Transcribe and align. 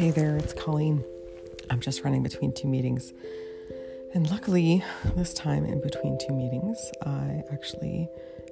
it's 0.00 0.52
Colleen. 0.52 1.04
I'm 1.70 1.80
just 1.80 2.04
running 2.04 2.22
between 2.22 2.52
two 2.52 2.68
meetings. 2.68 3.12
And 4.14 4.30
luckily, 4.30 4.84
this 5.16 5.34
time 5.34 5.64
in 5.64 5.80
between 5.80 6.16
two 6.24 6.32
meetings, 6.32 6.78
I 7.04 7.42
actually 7.52 8.08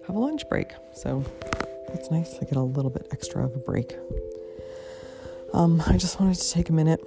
have 0.09 0.17
a 0.17 0.19
lunch 0.19 0.49
break. 0.49 0.73
So 0.93 1.25
it's 1.95 2.11
nice. 2.11 2.35
I 2.43 2.47
get 2.47 2.57
a 2.57 2.63
little 2.63 2.91
bit 2.91 3.07
extra 3.13 3.45
of 3.45 3.55
a 3.55 3.61
break. 3.61 3.97
Um, 5.55 5.81
I 5.87 5.97
just 5.97 6.19
wanted 6.19 6.37
to 6.37 6.51
take 6.51 6.69
a 6.69 6.73
minute 6.73 7.01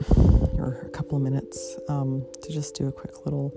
or 0.58 0.84
a 0.86 0.90
couple 0.90 1.18
of 1.18 1.22
minutes 1.22 1.78
um, 1.90 2.26
to 2.42 2.50
just 2.50 2.76
do 2.76 2.88
a 2.88 2.94
quick 2.94 3.26
little 3.26 3.54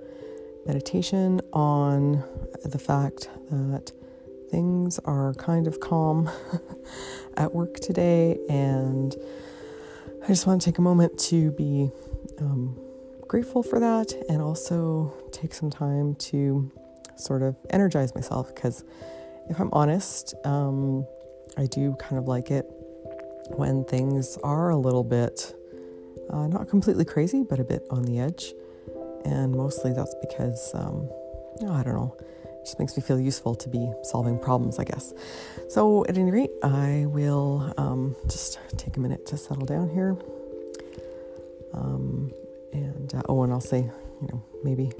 meditation 0.67 1.41
on 1.53 2.25
the 2.65 2.79
fact 2.81 3.31
that 3.51 3.93
things 4.51 4.99
are 5.05 5.33
kind 5.35 5.69
of 5.69 5.79
calm 5.79 6.29
at 7.37 7.55
work 7.55 7.75
today, 7.75 8.37
and 8.49 9.15
I 10.23 10.29
just 10.29 10.47
want 10.47 10.63
to 10.63 10.65
take 10.65 10.79
a 10.79 10.83
moment 10.83 11.19
to 11.31 11.51
be 11.51 11.91
um, 12.39 12.79
grateful 13.27 13.63
for 13.63 13.81
that 13.81 14.13
and 14.29 14.41
also 14.41 15.13
take 15.33 15.53
some 15.53 15.69
time 15.69 16.15
to 16.17 16.71
sort 17.17 17.43
of 17.43 17.57
energize 17.71 18.15
myself 18.15 18.55
because 18.55 18.85
if 19.51 19.59
I'm 19.59 19.71
honest, 19.73 20.35
um, 20.45 21.05
I 21.57 21.67
do 21.67 21.97
kind 21.99 22.19
of 22.19 22.29
like 22.29 22.53
it 22.53 22.67
when 23.57 23.85
things 23.85 24.39
are 24.45 24.71
a 24.71 24.77
little 24.77 25.03
bit 25.03 25.55
uh, 26.31 26.47
not 26.47 26.69
completely 26.69 27.05
crazy, 27.05 27.43
but 27.43 27.59
a 27.59 27.65
bit 27.65 27.85
on 27.91 28.05
the 28.05 28.21
edge. 28.21 28.55
And 29.25 29.53
mostly 29.53 29.93
that's 29.93 30.15
because, 30.21 30.73
um, 30.75 31.09
oh, 31.63 31.73
I 31.73 31.83
don't 31.83 31.95
know, 31.95 32.17
it 32.45 32.65
just 32.65 32.79
makes 32.79 32.97
me 32.97 33.03
feel 33.03 33.19
useful 33.19 33.55
to 33.57 33.69
be 33.69 33.93
solving 34.05 34.39
problems, 34.39 34.79
I 34.79 34.85
guess. 34.85 35.13
So, 35.69 36.05
at 36.09 36.17
any 36.17 36.31
rate, 36.31 36.51
I 36.63 37.07
will 37.09 37.75
um, 37.77 38.17
just 38.29 38.52
take 38.93 38.99
a 38.99 39.01
minute 39.01 39.25
to 39.25 39.39
settle 39.39 39.65
down 39.65 39.89
here. 39.89 40.15
Um, 41.73 42.31
and 42.75 43.15
uh, 43.15 43.23
oh, 43.27 43.43
and 43.43 43.51
I'll 43.51 43.61
say, 43.61 43.79
you 44.21 44.29
know, 44.29 44.43
maybe 44.63 44.93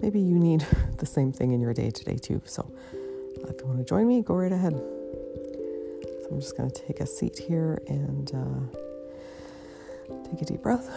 maybe 0.00 0.20
you 0.20 0.38
need 0.38 0.64
the 0.98 1.06
same 1.06 1.32
thing 1.32 1.50
in 1.50 1.60
your 1.60 1.74
day 1.74 1.90
today 1.90 2.18
too. 2.18 2.40
So, 2.44 2.62
uh, 2.62 3.48
if 3.48 3.60
you 3.60 3.66
want 3.66 3.78
to 3.78 3.84
join 3.84 4.06
me, 4.06 4.22
go 4.22 4.34
right 4.36 4.52
ahead. 4.52 4.74
So 4.74 6.28
I'm 6.30 6.40
just 6.40 6.56
going 6.56 6.70
to 6.70 6.82
take 6.86 7.00
a 7.00 7.06
seat 7.06 7.36
here 7.36 7.82
and 7.88 8.30
uh, 8.32 8.78
take 10.30 10.42
a 10.42 10.44
deep 10.44 10.62
breath. 10.62 10.88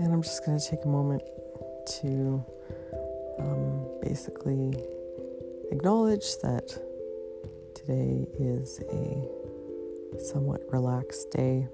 And 0.00 0.14
I'm 0.14 0.22
just 0.22 0.46
going 0.46 0.58
to 0.58 0.66
take 0.66 0.86
a 0.86 0.88
moment 0.88 1.20
to 2.00 2.42
um, 3.38 3.86
basically 4.00 4.72
acknowledge 5.70 6.38
that 6.38 6.68
today 7.74 8.26
is 8.38 8.80
a 8.90 9.28
somewhat 10.18 10.62
relaxed 10.72 11.30
day 11.32 11.68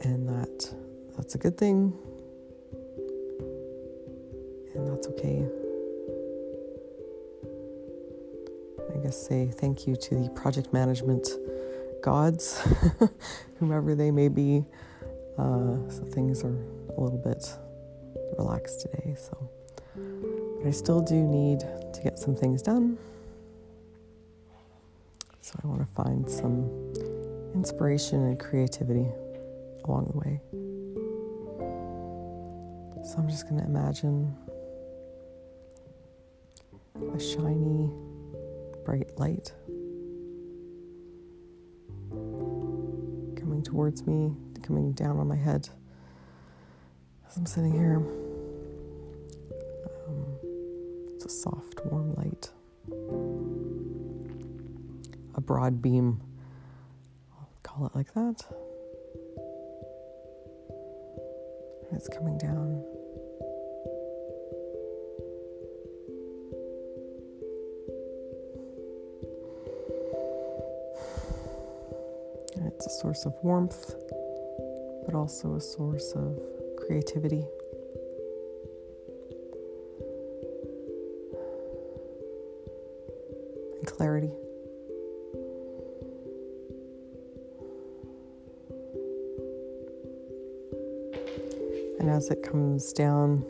and 0.00 0.28
that 0.28 0.74
that's 1.16 1.36
a 1.36 1.38
good 1.38 1.56
thing 1.56 1.96
and 4.74 4.88
that's 4.88 5.06
okay. 5.06 5.46
I 8.92 9.04
guess 9.04 9.28
say 9.28 9.46
thank 9.54 9.86
you 9.86 9.94
to 9.94 10.24
the 10.24 10.30
project 10.30 10.72
management 10.72 11.28
gods, 12.02 12.60
whomever 13.60 13.94
they 13.94 14.10
may 14.10 14.26
be. 14.26 14.64
Uh, 15.38 15.78
so 15.88 16.04
things 16.04 16.44
are 16.44 16.56
a 16.96 17.00
little 17.00 17.20
bit 17.22 17.44
relaxed 18.38 18.80
today. 18.82 19.14
So, 19.16 19.50
but 19.94 20.68
I 20.68 20.70
still 20.70 21.00
do 21.00 21.14
need 21.14 21.60
to 21.60 22.00
get 22.02 22.18
some 22.18 22.34
things 22.34 22.62
done. 22.62 22.98
So 25.40 25.58
I 25.62 25.66
want 25.66 25.80
to 25.80 25.94
find 25.94 26.28
some 26.28 26.70
inspiration 27.54 28.20
and 28.26 28.38
creativity 28.38 29.06
along 29.84 30.10
the 30.12 30.18
way. 30.18 30.40
So 33.04 33.18
I'm 33.18 33.28
just 33.28 33.48
going 33.48 33.60
to 33.60 33.66
imagine 33.66 34.34
a 37.14 37.18
shiny, 37.18 37.90
bright 38.84 39.18
light 39.18 39.52
coming 43.36 43.62
towards 43.64 44.06
me, 44.06 44.32
coming 44.62 44.92
down 44.92 45.18
on 45.18 45.26
my 45.28 45.36
head 45.36 45.68
as 47.28 47.36
I'm 47.36 47.46
sitting 47.46 47.72
here. 47.72 47.96
Um, 50.08 50.36
it's 51.14 51.24
a 51.24 51.28
soft, 51.28 51.84
warm 51.86 52.14
light, 52.14 52.50
a 55.34 55.40
broad 55.40 55.82
beam. 55.82 56.20
I'll 57.32 57.48
call 57.62 57.86
it 57.86 57.94
like 57.94 58.12
that. 58.14 58.44
And 61.90 61.96
it's 61.96 62.08
coming 62.08 62.38
down. 62.38 62.84
It's 72.64 72.86
a 72.86 73.00
source 73.00 73.26
of 73.26 73.34
warmth, 73.42 73.94
but 75.12 75.18
also 75.18 75.56
a 75.56 75.60
source 75.60 76.12
of 76.12 76.38
creativity. 76.78 77.44
And 83.78 83.86
clarity. 83.86 84.30
And 92.00 92.08
as 92.08 92.30
it 92.30 92.42
comes 92.42 92.92
down 92.92 93.44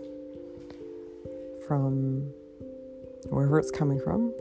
from 1.66 2.28
wherever 3.28 3.58
it's 3.58 3.70
coming 3.70 4.00
from, 4.00 4.34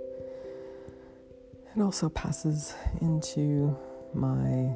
it 1.76 1.82
also 1.82 2.10
passes 2.10 2.74
into 3.00 3.78
my 4.14 4.76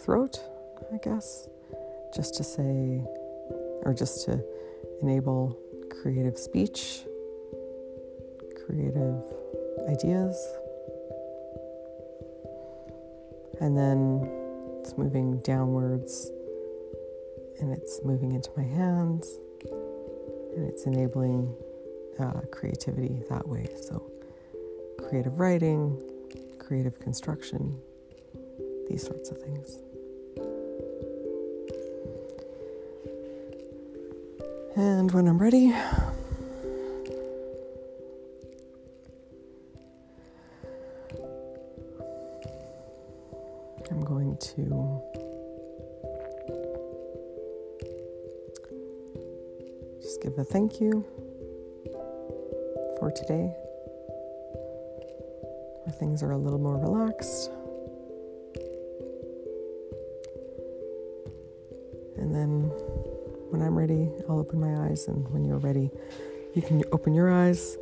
throat, 0.00 0.40
I 0.92 0.98
guess, 0.98 1.48
just 2.14 2.34
to 2.36 2.44
say, 2.44 3.02
or 3.84 3.94
just 3.96 4.24
to 4.26 4.42
enable 5.02 5.58
creative 6.02 6.38
speech, 6.38 7.02
creative 8.66 9.22
ideas. 9.88 10.36
And 13.60 13.76
then 13.76 14.28
it's 14.80 14.96
moving 14.96 15.40
downwards 15.40 16.30
and 17.60 17.72
it's 17.72 18.00
moving 18.04 18.32
into 18.32 18.50
my 18.56 18.62
hands 18.62 19.38
and 19.62 20.68
it's 20.68 20.84
enabling 20.84 21.54
uh, 22.20 22.40
creativity 22.52 23.22
that 23.28 23.46
way. 23.46 23.68
So, 23.80 24.10
creative 25.08 25.38
writing, 25.38 26.00
creative 26.58 26.98
construction, 27.00 27.80
these 28.88 29.04
sorts 29.06 29.30
of 29.30 29.40
things. 29.40 29.78
And 34.76 35.10
when 35.12 35.26
I'm 35.26 35.38
ready, 35.38 35.74
I'm 43.90 44.04
going 44.04 44.36
to 44.36 45.02
just 50.00 50.22
give 50.22 50.38
a 50.38 50.44
thank 50.44 50.80
you 50.80 51.04
for 52.98 53.10
today, 53.10 53.52
where 55.84 55.94
things 55.98 56.22
are 56.22 56.32
a 56.32 56.38
little 56.38 56.58
more 56.58 56.76
relaxed. 56.78 57.50
And 62.16 62.34
then 62.34 62.70
when 63.50 63.62
I'm 63.62 63.76
ready, 63.76 64.08
I'll 64.28 64.38
open 64.38 64.60
my 64.60 64.88
eyes. 64.88 65.08
And 65.08 65.28
when 65.30 65.44
you're 65.44 65.58
ready, 65.58 65.90
you 66.54 66.62
can 66.62 66.82
open 66.92 67.14
your 67.14 67.32
eyes. 67.32 67.76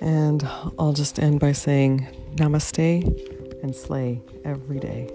And 0.00 0.46
I'll 0.78 0.92
just 0.92 1.18
end 1.18 1.40
by 1.40 1.52
saying 1.52 2.06
namaste 2.36 3.04
and 3.62 3.74
slay 3.74 4.20
every 4.44 4.78
day. 4.78 5.10